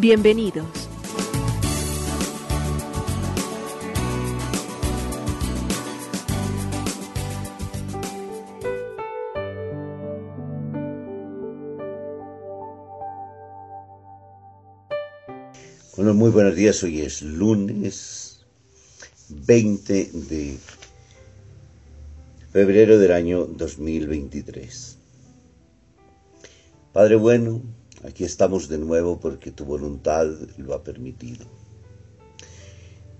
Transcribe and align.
Bienvenidos. 0.00 0.88
Muy 16.28 16.34
buenos 16.34 16.56
días. 16.56 16.82
Hoy 16.82 17.00
es 17.00 17.22
lunes 17.22 18.44
20 19.30 20.10
de 20.12 20.58
febrero 22.52 22.98
del 22.98 23.12
año 23.12 23.46
2023. 23.46 24.98
Padre 26.92 27.16
bueno, 27.16 27.62
aquí 28.04 28.24
estamos 28.24 28.68
de 28.68 28.78
nuevo 28.78 29.20
porque 29.20 29.50
tu 29.50 29.64
voluntad 29.64 30.26
lo 30.56 30.74
ha 30.74 30.82
permitido. 30.82 31.46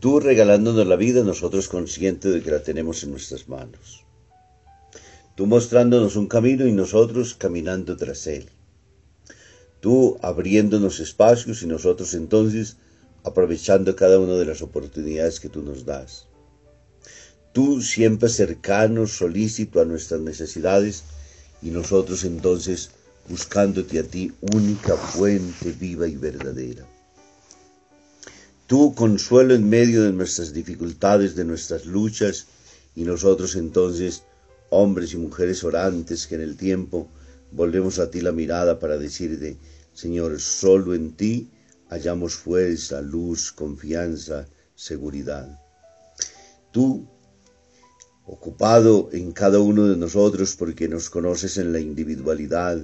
Tú 0.01 0.21
regalándonos 0.21 0.87
la 0.87 0.97
vida, 0.97 1.25
nosotros 1.25 1.69
conscientes 1.69 2.33
de 2.33 2.43
que 2.43 2.51
la 2.51 2.63
tenemos 2.63 3.03
en 3.03 3.11
nuestras 3.11 3.49
manos. 3.49 4.05
Tú 5.35 5.47
mostrándonos 5.47 6.17
un 6.17 6.27
camino 6.27 6.67
y 6.67 6.73
nosotros 6.73 7.35
caminando 7.35 7.97
tras 7.97 8.27
él 8.27 8.49
tú 9.81 10.19
abriéndonos 10.23 11.01
espacios 11.01 11.63
y 11.63 11.67
nosotros 11.67 12.15
entonces 12.15 12.77
aprovechando 13.25 13.95
cada 13.95 14.19
una 14.19 14.35
de 14.35 14.47
las 14.47 14.63
oportunidades 14.63 15.41
que 15.41 15.49
tú 15.49 15.63
nos 15.63 15.85
das. 15.85 16.27
Tú 17.53 17.83
siempre 17.83 18.29
cercano, 18.29 19.07
solícito 19.07 19.81
a 19.81 19.85
nuestras 19.85 20.21
necesidades 20.21 21.05
y 21.63 21.71
nosotros 21.71 22.25
entonces 22.25 22.91
buscándote 23.29 23.99
a 23.99 24.03
ti 24.03 24.33
única 24.41 24.97
fuente 24.97 25.73
viva 25.73 26.07
y 26.09 26.17
verdadera. 26.17 26.87
Tú 28.67 28.95
consuelo 28.95 29.55
en 29.55 29.69
medio 29.69 30.03
de 30.03 30.13
nuestras 30.13 30.53
dificultades, 30.53 31.35
de 31.35 31.45
nuestras 31.45 31.87
luchas 31.87 32.47
y 32.95 33.05
nosotros 33.05 33.57
entonces 33.57 34.23
hombres 34.71 35.15
y 35.15 35.17
mujeres 35.17 35.65
orantes 35.65 36.27
que 36.27 36.35
en 36.35 36.43
el 36.43 36.57
tiempo 36.57 37.09
volvemos 37.53 37.99
a 37.99 38.11
ti 38.11 38.21
la 38.21 38.33
mirada 38.33 38.79
para 38.79 38.99
decirte, 38.99 39.57
Señor, 39.95 40.41
solo 40.41 40.95
en 40.95 41.13
ti 41.13 41.49
hallamos 41.89 42.35
fuerza, 42.35 43.01
luz, 43.01 43.53
confianza, 43.53 44.47
seguridad. 44.75 45.59
Tú, 46.71 47.09
ocupado 48.27 49.09
en 49.13 49.33
cada 49.33 49.59
uno 49.59 49.87
de 49.89 49.97
nosotros 49.97 50.55
porque 50.57 50.89
nos 50.89 51.09
conoces 51.09 51.57
en 51.57 51.73
la 51.73 51.81
individualidad, 51.81 52.79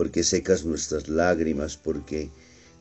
porque 0.00 0.24
secas 0.24 0.64
nuestras 0.64 1.08
lágrimas, 1.08 1.76
porque 1.76 2.30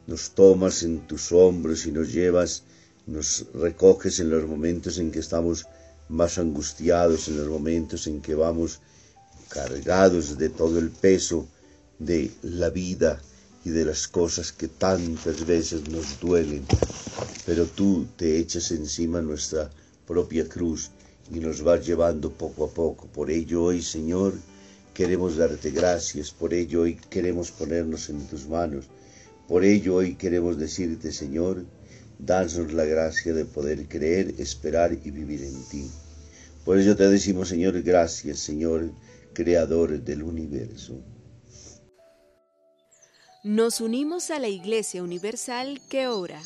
nos 0.07 0.29
tomas 0.29 0.83
en 0.83 1.05
tus 1.05 1.33
hombros 1.33 1.85
y 1.85 1.91
nos 1.91 2.13
llevas, 2.13 2.63
nos 3.07 3.45
recoges 3.53 4.21
en 4.21 4.29
los 4.29 4.47
momentos 4.47 4.97
en 4.99 5.11
que 5.11 5.19
estamos 5.19 5.65
más 6.07 6.37
angustiados, 6.37 7.27
en 7.27 7.35
los 7.35 7.49
momentos 7.49 8.07
en 8.07 8.21
que 8.21 8.35
vamos 8.35 8.79
cargados 9.49 10.37
de 10.37 10.47
todo 10.47 10.79
el 10.79 10.91
peso 10.91 11.45
de 11.99 12.31
la 12.41 12.69
vida 12.69 13.21
y 13.65 13.69
de 13.71 13.83
las 13.83 14.07
cosas 14.07 14.53
que 14.53 14.69
tantas 14.69 15.45
veces 15.45 15.89
nos 15.89 16.21
duelen, 16.21 16.63
pero 17.45 17.65
tú 17.65 18.07
te 18.15 18.39
echas 18.39 18.71
encima 18.71 19.21
nuestra 19.21 19.69
propia 20.07 20.47
cruz 20.47 20.89
y 21.29 21.41
nos 21.41 21.61
vas 21.63 21.85
llevando 21.85 22.31
poco 22.31 22.63
a 22.63 22.69
poco. 22.69 23.07
Por 23.07 23.29
ello 23.29 23.63
hoy, 23.65 23.81
Señor, 23.81 24.31
queremos 24.99 25.37
darte 25.37 25.71
gracias, 25.71 26.29
por 26.29 26.53
ello 26.53 26.81
hoy 26.81 26.95
queremos 27.09 27.51
ponernos 27.51 28.09
en 28.09 28.27
tus 28.27 28.45
manos, 28.49 28.83
por 29.47 29.63
ello 29.63 29.95
hoy 29.95 30.15
queremos 30.15 30.57
decirte, 30.57 31.13
Señor, 31.13 31.63
danos 32.17 32.73
la 32.73 32.83
gracia 32.83 33.33
de 33.33 33.45
poder 33.45 33.87
creer, 33.87 34.35
esperar 34.39 34.91
y 34.91 35.09
vivir 35.09 35.41
en 35.41 35.63
ti. 35.69 35.89
Por 36.65 36.77
ello 36.77 36.97
te 36.97 37.07
decimos, 37.07 37.47
Señor, 37.47 37.81
gracias, 37.81 38.39
Señor, 38.39 38.91
creador 39.31 40.01
del 40.01 40.21
universo. 40.21 41.01
Nos 43.45 43.79
unimos 43.79 44.31
a 44.31 44.39
la 44.39 44.49
Iglesia 44.49 45.01
Universal 45.01 45.79
que 45.89 46.07
ora. 46.07 46.41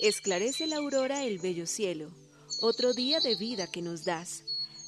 Esclarece 0.00 0.66
la 0.66 0.76
aurora 0.76 1.24
el 1.24 1.38
bello 1.38 1.66
cielo, 1.66 2.10
otro 2.60 2.92
día 2.92 3.20
de 3.20 3.36
vida 3.36 3.66
que 3.72 3.80
nos 3.80 4.04
das. 4.04 4.42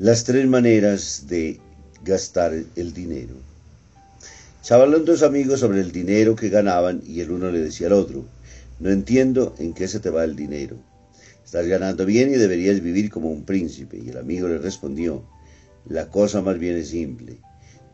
Las 0.00 0.22
tres 0.22 0.46
maneras 0.46 1.24
de 1.26 1.58
gastar 2.04 2.54
el 2.76 2.94
dinero. 2.94 3.34
Charlaron 4.62 5.04
dos 5.04 5.24
amigos 5.24 5.58
sobre 5.58 5.80
el 5.80 5.90
dinero 5.90 6.36
que 6.36 6.50
ganaban 6.50 7.02
y 7.04 7.18
el 7.18 7.32
uno 7.32 7.50
le 7.50 7.58
decía 7.58 7.88
al 7.88 7.94
otro, 7.94 8.24
no 8.78 8.90
entiendo 8.90 9.56
en 9.58 9.74
qué 9.74 9.88
se 9.88 9.98
te 9.98 10.10
va 10.10 10.22
el 10.22 10.36
dinero. 10.36 10.76
Estás 11.44 11.66
ganando 11.66 12.06
bien 12.06 12.30
y 12.30 12.36
deberías 12.36 12.80
vivir 12.80 13.10
como 13.10 13.32
un 13.32 13.42
príncipe. 13.42 13.98
Y 13.98 14.10
el 14.10 14.18
amigo 14.18 14.46
le 14.46 14.58
respondió, 14.58 15.24
la 15.88 16.08
cosa 16.10 16.42
más 16.42 16.60
bien 16.60 16.76
es 16.76 16.90
simple. 16.90 17.38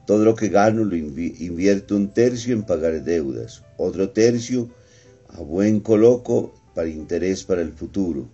Todo 0.07 0.27
lo 0.27 0.35
que 0.35 0.51
gano 0.51 0.85
lo 0.85 0.97
invierto 0.97 1.97
un 1.97 2.13
tercio 2.13 2.53
en 2.53 2.65
pagar 2.65 3.03
deudas, 3.03 3.63
otro 3.79 4.11
tercio 4.11 4.69
a 5.29 5.41
buen 5.41 5.81
coloco 5.81 6.53
para 6.75 6.87
interés 6.87 7.45
para 7.45 7.63
el 7.63 7.73
futuro 7.73 8.29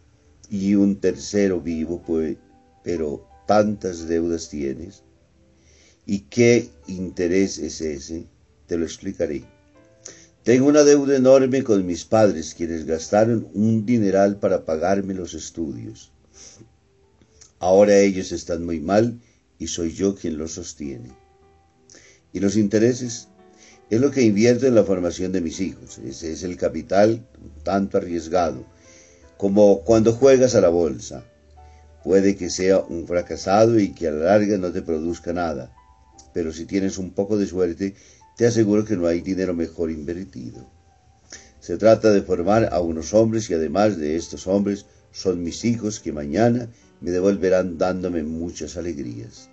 y 0.50 0.75
un 0.75 0.97
tercero 0.97 1.61
vivo, 1.61 2.03
pues, 2.05 2.37
pero 2.83 3.30
tantas 3.50 4.06
deudas 4.06 4.49
tienes 4.49 5.02
¿Y 6.06 6.20
qué 6.31 6.69
interés 6.87 7.58
es 7.58 7.81
ese? 7.81 8.26
Te 8.69 8.79
lo 8.79 8.85
explicaré. 8.85 9.43
Tengo 10.44 10.69
una 10.69 10.85
deuda 10.85 11.17
enorme 11.17 11.64
con 11.64 11.85
mis 11.85 12.05
padres, 12.05 12.55
quienes 12.55 12.87
gastaron 12.87 13.49
un 13.52 13.85
dineral 13.85 14.37
para 14.37 14.64
pagarme 14.64 15.14
los 15.14 15.35
estudios. 15.35 16.12
Ahora 17.58 17.99
ellos 17.99 18.31
están 18.31 18.64
muy 18.64 18.79
mal 18.79 19.20
y 19.58 19.67
soy 19.67 19.94
yo 19.94 20.14
quien 20.14 20.38
los 20.38 20.52
sostiene. 20.52 21.11
¿Y 22.32 22.38
los 22.38 22.56
intereses? 22.56 23.26
Es 23.91 24.00
lo 24.00 24.12
que 24.12 24.23
invierto 24.23 24.69
en 24.69 24.76
la 24.76 24.85
formación 24.85 25.32
de 25.32 25.41
mis 25.41 25.58
hijos. 25.58 25.99
Ese 25.99 26.31
es 26.31 26.44
el 26.44 26.56
capital 26.56 27.26
tanto 27.64 27.99
arriesgado, 27.99 28.64
como 29.37 29.82
cuando 29.82 30.12
juegas 30.12 30.55
a 30.55 30.61
la 30.61 30.69
bolsa. 30.69 31.25
Puede 32.02 32.37
que 32.37 32.49
sea 32.49 32.79
un 32.79 33.06
fracasado 33.06 33.79
y 33.79 33.93
que 33.93 34.08
a 34.08 34.12
la 34.12 34.25
larga 34.26 34.56
no 34.56 34.73
te 34.73 34.81
produzca 34.81 35.32
nada, 35.32 35.70
pero 36.32 36.52
si 36.52 36.64
tienes 36.64 36.97
un 36.97 37.11
poco 37.11 37.37
de 37.37 37.47
suerte, 37.47 37.94
te 38.37 38.47
aseguro 38.47 38.85
que 38.85 38.97
no 38.97 39.06
hay 39.06 39.20
dinero 39.20 39.52
mejor 39.52 39.91
invertido. 39.91 40.67
Se 41.61 41.76
trata 41.76 42.11
de 42.11 42.23
formar 42.23 42.70
a 42.73 42.81
unos 42.81 43.12
hombres 43.12 43.50
y 43.50 43.55
además 43.55 43.99
de 43.99 44.17
estos 44.17 44.47
hombres 44.47 44.87
son 45.12 45.43
mis 45.43 45.64
hijos 45.67 46.00
que 46.00 46.12
mañana 46.12 46.70
me 47.02 47.11
devolverán 47.11 47.76
dándome 47.76 48.23
muchas 48.23 48.79
alegrías. 48.79 49.50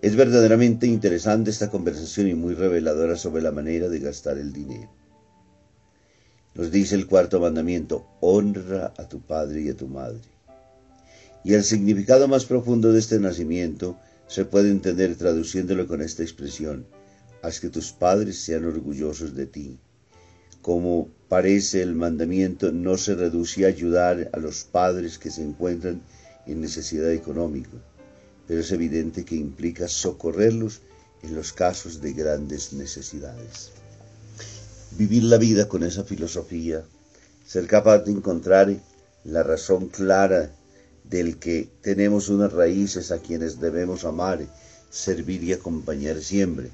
Es 0.00 0.16
verdaderamente 0.16 0.86
interesante 0.86 1.50
esta 1.50 1.70
conversación 1.70 2.28
y 2.28 2.34
muy 2.34 2.54
reveladora 2.54 3.16
sobre 3.16 3.42
la 3.42 3.50
manera 3.50 3.88
de 3.88 3.98
gastar 3.98 4.38
el 4.38 4.52
dinero. 4.52 4.88
Nos 6.54 6.70
dice 6.70 6.94
el 6.94 7.06
cuarto 7.06 7.40
mandamiento, 7.40 8.06
honra 8.20 8.94
a 8.96 9.08
tu 9.08 9.20
padre 9.20 9.62
y 9.62 9.68
a 9.68 9.76
tu 9.76 9.88
madre. 9.88 10.37
Y 11.48 11.54
el 11.54 11.64
significado 11.64 12.28
más 12.28 12.44
profundo 12.44 12.92
de 12.92 12.98
este 12.98 13.18
nacimiento 13.18 13.96
se 14.26 14.44
puede 14.44 14.68
entender 14.68 15.16
traduciéndolo 15.16 15.86
con 15.86 16.02
esta 16.02 16.22
expresión, 16.22 16.84
haz 17.40 17.58
que 17.58 17.70
tus 17.70 17.90
padres 17.90 18.36
sean 18.38 18.66
orgullosos 18.66 19.34
de 19.34 19.46
ti. 19.46 19.78
Como 20.60 21.08
parece 21.30 21.80
el 21.80 21.94
mandamiento 21.94 22.70
no 22.70 22.98
se 22.98 23.14
reduce 23.14 23.64
a 23.64 23.68
ayudar 23.68 24.28
a 24.34 24.38
los 24.38 24.64
padres 24.64 25.16
que 25.16 25.30
se 25.30 25.42
encuentran 25.42 26.02
en 26.46 26.60
necesidad 26.60 27.10
económica, 27.12 27.78
pero 28.46 28.60
es 28.60 28.70
evidente 28.70 29.24
que 29.24 29.36
implica 29.36 29.88
socorrerlos 29.88 30.82
en 31.22 31.34
los 31.34 31.54
casos 31.54 32.02
de 32.02 32.12
grandes 32.12 32.74
necesidades. 32.74 33.70
Vivir 34.98 35.22
la 35.22 35.38
vida 35.38 35.66
con 35.66 35.82
esa 35.82 36.04
filosofía, 36.04 36.84
ser 37.46 37.66
capaz 37.66 38.00
de 38.00 38.12
encontrar 38.12 38.76
la 39.24 39.42
razón 39.42 39.88
clara 39.88 40.52
del 41.08 41.38
que 41.38 41.68
tenemos 41.82 42.28
unas 42.28 42.52
raíces 42.52 43.10
a 43.10 43.18
quienes 43.18 43.60
debemos 43.60 44.04
amar, 44.04 44.46
servir 44.90 45.42
y 45.44 45.52
acompañar 45.52 46.20
siempre, 46.20 46.70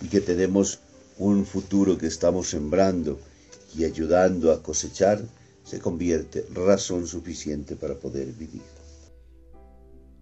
y 0.00 0.08
que 0.08 0.20
tenemos 0.20 0.80
un 1.18 1.44
futuro 1.44 1.98
que 1.98 2.06
estamos 2.06 2.48
sembrando 2.48 3.18
y 3.76 3.84
ayudando 3.84 4.52
a 4.52 4.62
cosechar, 4.62 5.20
se 5.64 5.78
convierte 5.80 6.46
razón 6.54 7.06
suficiente 7.06 7.76
para 7.76 7.94
poder 7.94 8.28
vivir. 8.32 8.62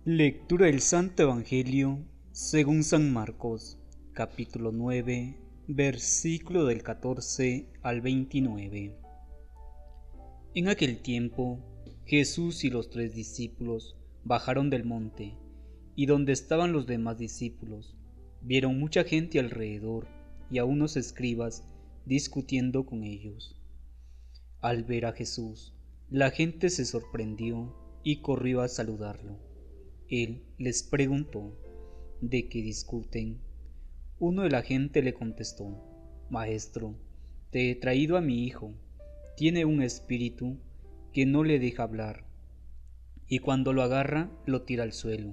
Lectura 0.05 0.67
del 0.67 0.81
Santo 0.81 1.23
Evangelio 1.25 1.99
según 2.33 2.85
San 2.85 3.13
Marcos, 3.13 3.79
capítulo 4.13 4.71
9, 4.71 5.39
versículo 5.69 6.67
del 6.67 6.83
14 6.83 7.67
al 7.83 8.03
29. 8.03 8.95
En 10.55 10.69
aquel 10.69 11.01
tiempo, 11.01 11.61
Jesús 12.07 12.63
y 12.63 12.71
los 12.71 12.89
tres 12.89 13.17
discípulos 13.17 13.97
bajaron 14.23 14.71
del 14.71 14.85
monte, 14.85 15.35
y 15.97 16.07
donde 16.07 16.33
estaban 16.33 16.71
los 16.71 16.87
demás 16.87 17.19
discípulos, 17.19 17.97
vieron 18.43 18.79
mucha 18.79 19.03
gente 19.03 19.41
alrededor 19.41 20.07
y 20.49 20.59
a 20.59 20.65
unos 20.65 20.97
escribas 20.97 21.65
discutiendo 22.05 22.87
con 22.87 23.03
ellos. 23.03 23.61
Al 24.61 24.85
ver 24.85 25.07
a 25.07 25.15
Jesús, 25.15 25.75
la 26.09 26.31
gente 26.31 26.71
se 26.71 26.85
sorprendió 26.85 27.75
y 28.05 28.21
corrió 28.21 28.61
a 28.61 28.69
saludarlo. 28.69 29.41
Él 30.09 30.45
les 30.59 30.85
preguntó, 30.85 31.59
¿de 32.21 32.49
qué 32.49 32.63
discuten? 32.63 33.41
Uno 34.21 34.43
de 34.43 34.51
la 34.51 34.63
gente 34.63 35.03
le 35.03 35.13
contestó, 35.13 35.83
Maestro, 36.31 36.95
te 37.51 37.73
he 37.73 37.75
traído 37.75 38.17
a 38.17 38.21
mi 38.21 38.45
hijo. 38.45 38.73
Tiene 39.37 39.65
un 39.65 39.83
espíritu 39.83 40.57
que 41.17 41.25
no 41.25 41.45
le 41.45 41.59
deja 41.59 41.83
hablar, 41.83 42.27
y 43.27 43.39
cuando 43.39 43.73
lo 43.73 43.81
agarra 43.81 44.31
lo 44.45 44.65
tira 44.65 44.83
al 44.83 44.93
suelo, 44.93 45.33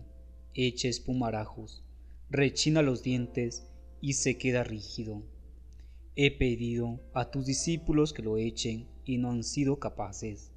echa 0.53 0.87
espumarajos, 0.87 1.83
rechina 2.29 2.81
los 2.81 3.03
dientes 3.03 3.67
y 3.99 4.13
se 4.13 4.37
queda 4.37 4.63
rígido. 4.63 5.23
He 6.15 6.37
pedido 6.37 7.01
a 7.13 7.31
tus 7.31 7.45
discípulos 7.45 8.13
que 8.13 8.21
lo 8.21 8.37
echen 8.37 8.87
y 9.03 9.17
no 9.17 9.31
han 9.31 9.43
sido 9.43 9.77
capaces. 9.79 10.53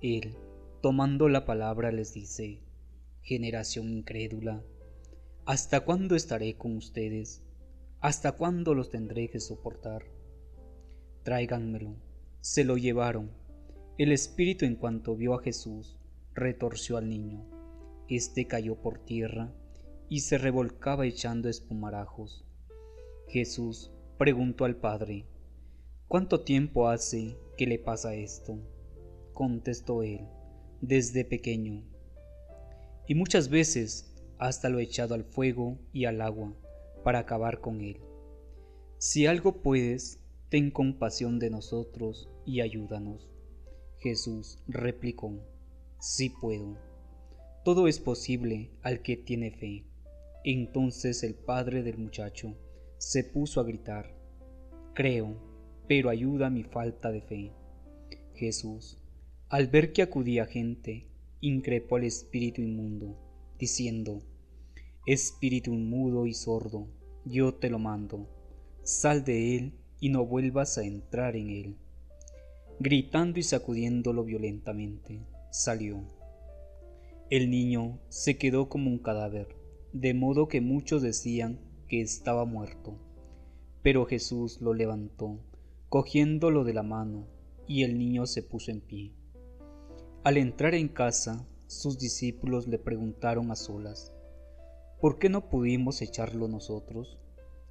Él, 0.00 0.34
tomando 0.82 1.28
la 1.28 1.44
palabra, 1.44 1.92
les 1.92 2.12
dice, 2.12 2.58
generación 3.22 3.92
incrédula. 3.92 4.60
¿Hasta 5.44 5.82
cuándo 5.82 6.16
estaré 6.16 6.56
con 6.56 6.76
ustedes? 6.76 7.44
¿Hasta 8.00 8.32
cuándo 8.32 8.74
los 8.74 8.90
tendré 8.90 9.30
que 9.30 9.38
soportar? 9.38 10.02
Tráiganmelo. 11.22 11.94
Se 12.40 12.64
lo 12.64 12.76
llevaron. 12.76 13.45
El 13.98 14.12
espíritu 14.12 14.64
en 14.64 14.76
cuanto 14.76 15.16
vio 15.16 15.34
a 15.34 15.42
Jesús, 15.42 15.98
retorció 16.34 16.96
al 16.96 17.08
niño. 17.08 17.44
Este 18.08 18.46
cayó 18.46 18.76
por 18.76 18.98
tierra 18.98 19.52
y 20.08 20.20
se 20.20 20.38
revolcaba 20.38 21.06
echando 21.06 21.48
espumarajos. 21.48 22.44
Jesús 23.28 23.90
preguntó 24.18 24.64
al 24.64 24.76
padre, 24.76 25.26
¿Cuánto 26.08 26.40
tiempo 26.40 26.88
hace 26.88 27.36
que 27.56 27.66
le 27.66 27.78
pasa 27.78 28.14
esto? 28.14 28.58
Contestó 29.32 30.02
él, 30.02 30.20
desde 30.80 31.24
pequeño 31.24 31.82
y 33.06 33.14
muchas 33.14 33.48
veces 33.48 34.12
hasta 34.38 34.68
lo 34.68 34.78
he 34.78 34.82
echado 34.82 35.14
al 35.14 35.24
fuego 35.24 35.78
y 35.92 36.04
al 36.04 36.20
agua 36.20 36.52
para 37.04 37.20
acabar 37.20 37.60
con 37.60 37.80
él. 37.80 38.00
Si 38.98 39.26
algo 39.26 39.62
puedes, 39.62 40.20
ten 40.48 40.70
compasión 40.70 41.38
de 41.38 41.50
nosotros 41.50 42.28
y 42.44 42.60
ayúdanos. 42.60 43.30
Jesús 44.06 44.60
replicó, 44.68 45.32
sí 45.98 46.30
puedo. 46.30 46.78
Todo 47.64 47.88
es 47.88 47.98
posible 47.98 48.70
al 48.82 49.02
que 49.02 49.16
tiene 49.16 49.50
fe. 49.50 49.84
Entonces 50.44 51.24
el 51.24 51.34
padre 51.34 51.82
del 51.82 51.98
muchacho 51.98 52.56
se 52.98 53.24
puso 53.24 53.60
a 53.60 53.64
gritar, 53.64 54.14
creo, 54.94 55.36
pero 55.88 56.08
ayuda 56.08 56.50
mi 56.50 56.62
falta 56.62 57.10
de 57.10 57.20
fe. 57.20 57.52
Jesús, 58.36 58.96
al 59.48 59.66
ver 59.66 59.92
que 59.92 60.02
acudía 60.02 60.46
gente, 60.46 61.08
increpó 61.40 61.96
al 61.96 62.04
espíritu 62.04 62.62
inmundo, 62.62 63.18
diciendo, 63.58 64.22
Espíritu 65.04 65.74
inmudo 65.74 66.26
y 66.26 66.34
sordo, 66.34 66.86
yo 67.24 67.54
te 67.54 67.70
lo 67.70 67.80
mando, 67.80 68.28
sal 68.84 69.24
de 69.24 69.56
él 69.56 69.72
y 69.98 70.10
no 70.10 70.24
vuelvas 70.24 70.78
a 70.78 70.84
entrar 70.84 71.34
en 71.34 71.50
él. 71.50 71.76
Gritando 72.78 73.40
y 73.40 73.42
sacudiéndolo 73.42 74.22
violentamente, 74.22 75.26
salió. 75.50 76.04
El 77.30 77.50
niño 77.50 77.98
se 78.10 78.36
quedó 78.36 78.68
como 78.68 78.90
un 78.90 78.98
cadáver, 78.98 79.48
de 79.94 80.12
modo 80.12 80.46
que 80.46 80.60
muchos 80.60 81.00
decían 81.00 81.58
que 81.88 82.02
estaba 82.02 82.44
muerto. 82.44 82.98
Pero 83.82 84.04
Jesús 84.04 84.60
lo 84.60 84.74
levantó, 84.74 85.40
cogiéndolo 85.88 86.64
de 86.64 86.74
la 86.74 86.82
mano, 86.82 87.26
y 87.66 87.82
el 87.82 87.98
niño 87.98 88.26
se 88.26 88.42
puso 88.42 88.70
en 88.70 88.82
pie. 88.82 89.14
Al 90.22 90.36
entrar 90.36 90.74
en 90.74 90.88
casa, 90.88 91.48
sus 91.68 91.98
discípulos 91.98 92.68
le 92.68 92.78
preguntaron 92.78 93.50
a 93.50 93.56
solas, 93.56 94.12
¿por 95.00 95.18
qué 95.18 95.30
no 95.30 95.48
pudimos 95.48 96.02
echarlo 96.02 96.46
nosotros? 96.46 97.16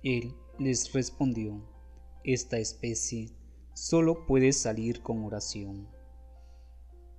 Él 0.02 0.34
les 0.58 0.94
respondió, 0.94 1.64
esta 2.24 2.58
especie 2.58 3.30
solo 3.76 4.26
puede 4.26 4.54
salir 4.54 5.02
con 5.02 5.24
oración. 5.24 5.88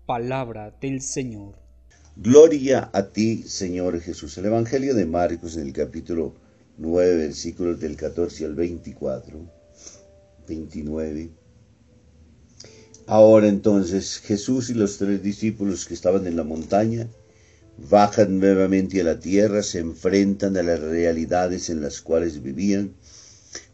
Palabra 0.07 0.77
del 0.81 1.01
Señor. 1.03 1.55
Gloria 2.17 2.91
a 2.93 3.11
ti, 3.11 3.45
Señor 3.45 4.01
Jesús. 4.01 4.37
El 4.39 4.47
Evangelio 4.47 4.95
de 4.95 5.05
Marcos 5.07 5.57
en 5.57 5.67
el 5.67 5.73
capítulo 5.73 6.35
9, 6.79 7.17
versículos 7.17 7.79
del 7.79 7.97
14 7.97 8.47
al 8.47 8.55
24, 8.55 9.39
29 10.49 11.31
Ahora 13.07 13.47
entonces 13.47 14.19
Jesús 14.19 14.71
y 14.71 14.75
los 14.75 14.99
tres 14.99 15.23
discípulos 15.23 15.87
que 15.87 15.95
estaban 15.95 16.27
en 16.27 16.37
la 16.37 16.43
montaña 16.43 17.07
bajan 17.79 18.41
nuevamente 18.41 19.01
a 19.01 19.05
la 19.05 19.21
tierra, 19.21 19.63
se 19.63 19.79
enfrentan 19.79 20.57
a 20.57 20.63
las 20.63 20.81
realidades 20.81 21.71
en 21.71 21.83
las 21.83 22.01
cuales 22.01 22.43
vivían. 22.43 22.95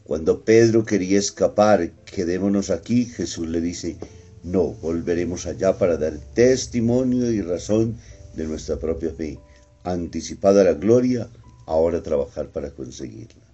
Cuando 0.04 0.44
Pedro 0.44 0.84
quería 0.84 1.18
escapar, 1.18 1.90
quedémonos 2.04 2.70
aquí, 2.70 3.04
Jesús 3.04 3.48
le 3.48 3.60
dice, 3.60 3.96
no, 4.42 4.72
volveremos 4.74 5.46
allá 5.46 5.78
para 5.78 5.96
dar 5.96 6.18
testimonio 6.34 7.30
y 7.30 7.40
razón 7.40 7.96
de 8.34 8.46
nuestra 8.46 8.78
propia 8.78 9.12
fe. 9.12 9.38
Anticipada 9.84 10.64
la 10.64 10.74
gloria, 10.74 11.28
ahora 11.66 12.02
trabajar 12.02 12.48
para 12.48 12.70
conseguirla 12.70 13.52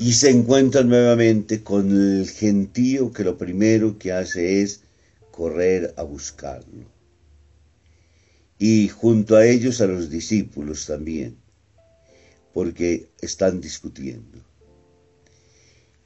y 0.00 0.14
se 0.14 0.30
encuentra 0.30 0.82
nuevamente 0.82 1.62
con 1.62 1.90
el 1.90 2.26
gentío 2.26 3.12
que 3.12 3.22
lo 3.22 3.36
primero 3.36 3.98
que 3.98 4.12
hace 4.12 4.62
es 4.62 4.80
correr 5.30 5.92
a 5.98 6.02
buscarlo. 6.04 6.86
Y 8.58 8.88
junto 8.88 9.36
a 9.36 9.44
ellos 9.44 9.82
a 9.82 9.86
los 9.86 10.08
discípulos 10.08 10.86
también, 10.86 11.36
porque 12.52 13.08
están 13.20 13.60
discutiendo. 13.60 14.38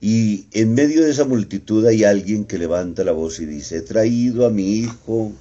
Y 0.00 0.48
en 0.52 0.74
medio 0.74 1.02
de 1.02 1.10
esa 1.10 1.24
multitud 1.24 1.86
hay 1.86 2.04
alguien 2.04 2.44
que 2.44 2.58
levanta 2.58 3.04
la 3.04 3.12
voz 3.12 3.40
y 3.40 3.46
dice, 3.46 3.78
he 3.78 3.80
traído 3.80 4.44
a 4.44 4.50
mi 4.50 4.80
hijo 4.80 5.32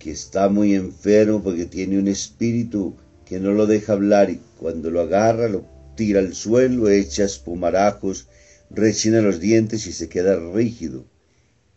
que 0.00 0.10
está 0.10 0.48
muy 0.48 0.74
enfermo 0.74 1.42
porque 1.42 1.66
tiene 1.66 1.98
un 1.98 2.08
espíritu 2.08 2.94
que 3.24 3.38
no 3.38 3.52
lo 3.52 3.66
deja 3.66 3.92
hablar 3.92 4.30
y 4.30 4.40
cuando 4.58 4.90
lo 4.90 5.00
agarra 5.00 5.48
lo 5.48 5.64
tira 5.96 6.20
al 6.20 6.34
suelo, 6.34 6.88
echa 6.88 7.24
espumarajos, 7.24 8.26
rechina 8.70 9.20
los 9.20 9.40
dientes 9.40 9.86
y 9.86 9.92
se 9.92 10.08
queda 10.08 10.36
rígido. 10.52 11.04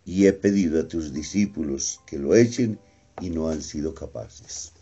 Y 0.05 0.25
he 0.25 0.33
pedido 0.33 0.79
a 0.79 0.87
tus 0.87 1.13
discípulos 1.13 2.01
que 2.07 2.17
lo 2.17 2.35
echen 2.35 2.79
y 3.21 3.29
no 3.29 3.49
han 3.49 3.61
sido 3.61 3.93
capaces. 3.93 4.73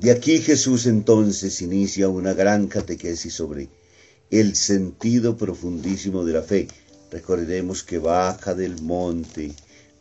De 0.00 0.12
aquí 0.12 0.38
Jesús 0.38 0.86
entonces 0.86 1.60
inicia 1.60 2.08
una 2.08 2.32
gran 2.32 2.68
catequesis 2.68 3.34
sobre 3.34 3.68
el 4.30 4.54
sentido 4.54 5.36
profundísimo 5.36 6.24
de 6.24 6.34
la 6.34 6.42
fe. 6.42 6.68
Recordemos 7.10 7.82
que 7.82 7.98
baja 7.98 8.54
del 8.54 8.80
monte 8.80 9.50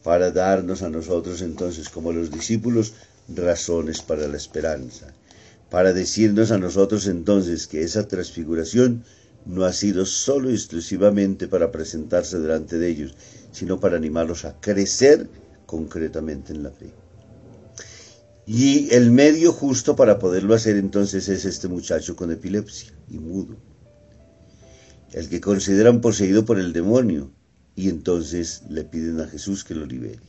para 0.04 0.30
darnos 0.30 0.84
a 0.84 0.92
nosotros 0.92 1.42
entonces, 1.42 1.90
como 1.90 2.12
los 2.12 2.30
discípulos, 2.30 2.94
razones 3.28 4.04
para 4.04 4.28
la 4.28 4.38
esperanza, 4.38 5.16
para 5.72 5.94
decirnos 5.94 6.52
a 6.52 6.60
nosotros 6.60 7.08
entonces 7.08 7.66
que 7.66 7.82
esa 7.82 8.08
transfiguración 8.08 9.04
no 9.48 9.66
ha 9.66 9.74
sido 9.74 10.06
solo 10.06 10.52
exclusivamente 10.52 11.48
para 11.48 11.72
presentarse 11.72 12.38
delante 12.38 12.78
de 12.78 12.88
ellos, 12.88 13.16
sino 13.52 13.80
para 13.80 13.98
animarlos 13.98 14.46
a 14.46 14.62
crecer 14.62 15.28
concretamente 15.66 16.54
en 16.54 16.62
la 16.62 16.70
fe. 16.70 17.07
Y 18.48 18.94
el 18.96 19.12
medio 19.12 19.52
justo 19.52 19.98
para 19.98 20.20
poderlo 20.20 20.54
hacer 20.54 20.78
entonces 20.78 21.28
es 21.28 21.44
este 21.44 21.68
muchacho 21.68 22.16
con 22.16 22.32
epilepsia 22.32 22.94
y 23.10 23.20
mudo, 23.20 23.58
el 25.12 25.28
que 25.28 25.42
consideran 25.42 26.00
poseído 26.00 26.46
por 26.46 26.58
el 26.58 26.72
demonio 26.72 27.30
y 27.76 27.90
entonces 27.90 28.64
le 28.70 28.86
piden 28.86 29.20
a 29.20 29.28
Jesús 29.28 29.66
que 29.66 29.76
lo 29.76 29.86
libere. 29.86 30.22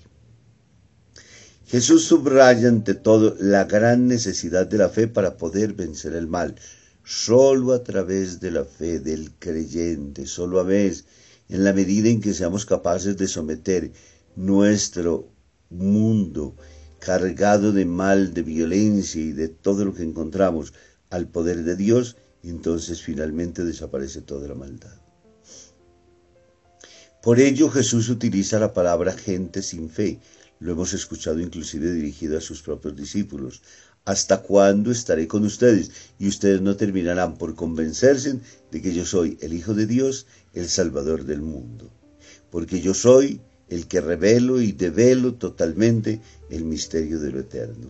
Jesús 1.68 2.06
subraya 2.06 2.68
ante 2.68 2.94
todo 2.94 3.36
la 3.38 3.64
gran 3.64 4.08
necesidad 4.08 4.66
de 4.66 4.78
la 4.78 4.88
fe 4.88 5.06
para 5.06 5.36
poder 5.36 5.74
vencer 5.74 6.14
el 6.14 6.26
mal. 6.26 6.56
Solo 7.04 7.72
a 7.72 7.84
través 7.84 8.40
de 8.40 8.50
la 8.50 8.64
fe 8.64 8.98
del 8.98 9.30
creyente, 9.38 10.26
solo 10.26 10.58
a 10.58 10.64
veces, 10.64 11.04
en 11.48 11.62
la 11.62 11.72
medida 11.72 12.08
en 12.08 12.20
que 12.20 12.34
seamos 12.34 12.66
capaces 12.66 13.16
de 13.16 13.28
someter 13.28 13.92
nuestro 14.34 15.30
mundo 15.70 16.56
cargado 17.00 17.72
de 17.72 17.84
mal, 17.84 18.34
de 18.34 18.42
violencia 18.42 19.20
y 19.20 19.32
de 19.32 19.48
todo 19.48 19.84
lo 19.84 19.94
que 19.94 20.02
encontramos 20.02 20.72
al 21.10 21.28
poder 21.28 21.64
de 21.64 21.76
Dios, 21.76 22.16
entonces 22.42 23.02
finalmente 23.02 23.64
desaparece 23.64 24.22
toda 24.22 24.48
la 24.48 24.54
maldad. 24.54 24.94
Por 27.22 27.40
ello 27.40 27.68
Jesús 27.68 28.08
utiliza 28.08 28.58
la 28.58 28.72
palabra 28.72 29.12
gente 29.12 29.62
sin 29.62 29.90
fe. 29.90 30.20
Lo 30.60 30.72
hemos 30.72 30.92
escuchado 30.92 31.40
inclusive 31.40 31.92
dirigido 31.92 32.38
a 32.38 32.40
sus 32.40 32.62
propios 32.62 32.96
discípulos. 32.96 33.62
¿Hasta 34.04 34.40
cuándo 34.40 34.90
estaré 34.90 35.28
con 35.28 35.44
ustedes? 35.44 35.90
Y 36.18 36.28
ustedes 36.28 36.62
no 36.62 36.76
terminarán 36.76 37.36
por 37.36 37.54
convencerse 37.54 38.40
de 38.70 38.82
que 38.82 38.94
yo 38.94 39.04
soy 39.04 39.36
el 39.40 39.52
Hijo 39.52 39.74
de 39.74 39.86
Dios, 39.86 40.26
el 40.54 40.68
Salvador 40.68 41.24
del 41.24 41.42
mundo. 41.42 41.90
Porque 42.50 42.80
yo 42.80 42.94
soy 42.94 43.40
el 43.68 43.86
que 43.86 44.00
revelo 44.00 44.60
y 44.60 44.72
develo 44.72 45.34
totalmente 45.34 46.20
el 46.50 46.64
misterio 46.64 47.20
de 47.20 47.30
lo 47.30 47.40
eterno. 47.40 47.88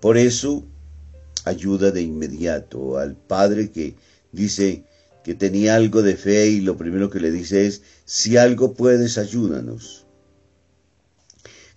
Por 0.00 0.16
eso, 0.16 0.64
ayuda 1.44 1.90
de 1.90 2.02
inmediato 2.02 2.98
al 2.98 3.16
Padre 3.16 3.70
que 3.70 3.96
dice 4.32 4.84
que 5.24 5.34
tenía 5.34 5.74
algo 5.74 6.02
de 6.02 6.16
fe 6.16 6.46
y 6.48 6.60
lo 6.60 6.76
primero 6.76 7.10
que 7.10 7.20
le 7.20 7.30
dice 7.30 7.66
es, 7.66 7.82
si 8.04 8.36
algo 8.36 8.74
puedes, 8.74 9.18
ayúdanos. 9.18 10.06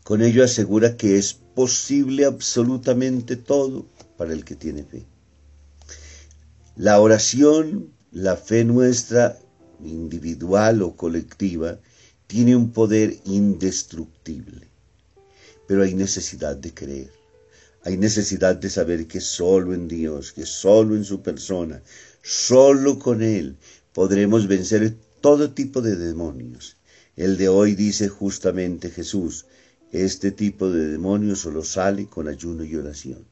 Con 0.03 0.21
ello 0.21 0.43
asegura 0.43 0.97
que 0.97 1.17
es 1.17 1.33
posible 1.33 2.25
absolutamente 2.25 3.35
todo 3.35 3.85
para 4.17 4.33
el 4.33 4.45
que 4.45 4.55
tiene 4.55 4.83
fe. 4.83 5.05
La 6.75 6.99
oración, 6.99 7.91
la 8.11 8.37
fe 8.37 8.63
nuestra, 8.63 9.37
individual 9.83 10.81
o 10.81 10.95
colectiva, 10.95 11.79
tiene 12.31 12.55
un 12.55 12.71
poder 12.71 13.17
indestructible. 13.25 14.65
Pero 15.67 15.83
hay 15.83 15.93
necesidad 15.93 16.55
de 16.55 16.73
creer. 16.73 17.11
Hay 17.83 17.97
necesidad 17.97 18.55
de 18.55 18.69
saber 18.69 19.05
que 19.05 19.19
solo 19.19 19.73
en 19.73 19.89
Dios, 19.89 20.31
que 20.31 20.45
solo 20.45 20.95
en 20.95 21.03
su 21.03 21.21
persona, 21.21 21.81
solo 22.23 22.97
con 22.99 23.21
Él 23.21 23.57
podremos 23.91 24.47
vencer 24.47 24.95
todo 25.19 25.51
tipo 25.51 25.81
de 25.81 25.97
demonios. 25.97 26.77
El 27.17 27.35
de 27.35 27.49
hoy 27.49 27.75
dice 27.75 28.07
justamente 28.07 28.91
Jesús, 28.91 29.45
este 29.91 30.31
tipo 30.31 30.69
de 30.69 30.87
demonios 30.87 31.39
solo 31.39 31.65
sale 31.65 32.05
con 32.05 32.29
ayuno 32.29 32.63
y 32.63 32.77
oración. 32.77 33.25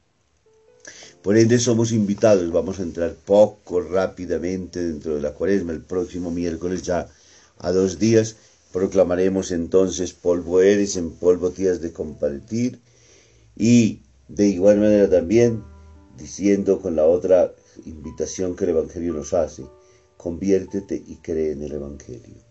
Por 1.22 1.38
ende 1.38 1.58
somos 1.58 1.94
invitados, 1.94 2.52
vamos 2.52 2.80
a 2.80 2.84
entrar 2.84 3.14
poco 3.14 3.80
rápidamente 3.80 4.84
dentro 4.86 5.16
de 5.16 5.22
la 5.22 5.32
cuaresma, 5.32 5.72
el 5.72 5.84
próximo 5.84 6.32
miércoles 6.32 6.82
ya 6.82 7.08
a 7.60 7.72
dos 7.72 7.98
días, 7.98 8.36
Proclamaremos 8.72 9.52
entonces 9.52 10.14
polvo 10.14 10.62
eres, 10.62 10.96
en 10.96 11.12
polvo 11.12 11.50
tías 11.50 11.82
de 11.82 11.92
compartir 11.92 12.80
y 13.56 14.04
de 14.28 14.48
igual 14.48 14.78
manera 14.78 15.10
también 15.10 15.64
diciendo 16.18 16.80
con 16.80 16.96
la 16.96 17.06
otra 17.06 17.54
invitación 17.86 18.56
que 18.56 18.66
el 18.66 18.72
Evangelio 18.72 19.14
nos 19.14 19.34
hace, 19.34 19.66
conviértete 20.18 21.02
y 21.08 21.16
cree 21.16 21.54
en 21.54 21.64
el 21.64 21.72
Evangelio. 21.72 22.44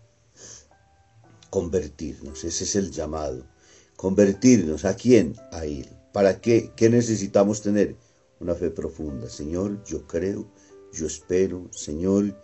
Convertirnos, 1.49 2.43
ese 2.43 2.63
es 2.65 2.75
el 2.75 2.91
llamado. 2.91 3.45
Convertirnos, 3.95 4.85
¿a 4.85 4.95
quién? 4.95 5.35
A 5.51 5.65
Él. 5.65 5.87
¿Para 6.11 6.41
qué? 6.41 6.71
¿Qué 6.75 6.89
necesitamos 6.89 7.61
tener? 7.61 7.95
Una 8.39 8.55
fe 8.55 8.69
profunda. 8.69 9.29
Señor, 9.29 9.83
yo 9.83 10.05
creo, 10.07 10.47
yo 10.93 11.07
espero, 11.07 11.67
Señor, 11.71 12.35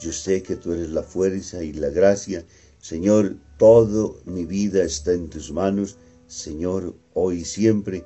yo 0.00 0.12
sé 0.12 0.42
que 0.42 0.56
tú 0.56 0.72
eres 0.72 0.90
la 0.90 1.02
fuerza 1.02 1.62
y 1.62 1.72
la 1.72 1.90
gracia 1.90 2.44
Señor, 2.80 3.36
toda 3.58 4.12
mi 4.24 4.46
vida 4.46 4.82
está 4.82 5.12
en 5.12 5.28
tus 5.28 5.52
manos. 5.52 5.96
Señor, 6.26 6.94
hoy 7.14 7.40
y 7.40 7.44
siempre, 7.44 8.04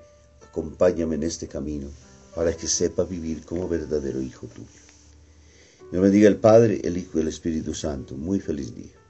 acompáñame 0.49 1.14
en 1.14 1.23
este 1.23 1.47
camino 1.47 1.88
para 2.35 2.57
que 2.57 2.66
sepa 2.66 3.04
vivir 3.04 3.45
como 3.45 3.69
verdadero 3.69 4.21
hijo 4.21 4.47
tuyo. 4.49 4.69
Me 5.93 6.00
bendiga 6.00 6.28
el 6.28 6.38
Padre, 6.38 6.81
el 6.83 6.97
Hijo 6.97 7.19
y 7.19 7.21
el 7.23 7.28
Espíritu 7.28 7.73
Santo. 7.73 8.16
Muy 8.16 8.40
feliz 8.40 8.75
día. 8.75 9.04